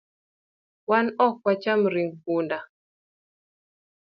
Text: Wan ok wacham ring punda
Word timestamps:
Wan 0.89 1.05
ok 1.25 1.35
wacham 1.45 1.81
ring 1.93 2.11
punda 2.23 2.57